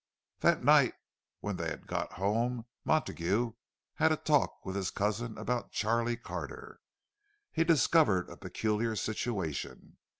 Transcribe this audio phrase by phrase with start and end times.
[0.39, 0.95] That night,
[1.41, 3.53] when they had got home, Montague
[3.93, 6.79] had a talk with his cousin about Charlie Carter.
[7.51, 9.99] He discovered a peculiar situation.